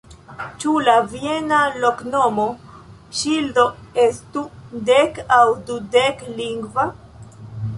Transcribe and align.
Ĉu 0.61 0.71
la 0.85 0.93
viena 1.09 1.59
loknoma 1.83 2.45
ŝildo 3.19 3.67
estu 4.05 4.43
dek- 4.89 5.21
aŭ 5.39 5.45
dudek-lingva? 5.69 6.89